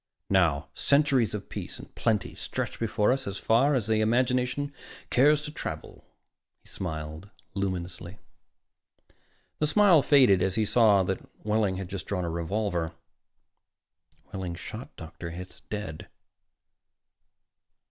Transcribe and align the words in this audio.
Now 0.31 0.69
centuries 0.73 1.35
of 1.35 1.47
peace 1.47 1.77
and 1.77 1.93
plenty 1.93 2.33
stretch 2.33 2.79
before 2.79 3.11
us 3.11 3.27
as 3.27 3.37
far 3.37 3.75
as 3.75 3.85
the 3.85 4.01
imagination 4.01 4.73
cares 5.11 5.43
to 5.43 5.51
travel." 5.51 6.03
He 6.63 6.69
smiled 6.69 7.29
luminously. 7.53 8.17
The 9.59 9.67
smile 9.67 10.01
faded 10.01 10.41
as 10.41 10.55
he 10.55 10.65
saw 10.65 11.03
that 11.03 11.19
Wehling 11.45 11.77
had 11.77 11.87
just 11.87 12.07
drawn 12.07 12.25
a 12.25 12.31
revolver. 12.31 12.93
Wehling 14.33 14.55
shot 14.55 14.89
Dr. 14.95 15.29
Hitz 15.29 15.59
dead. 15.69 16.09